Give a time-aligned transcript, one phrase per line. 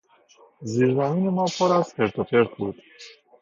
[0.61, 2.75] زیرزمین ما پر از خرت و پرت بود.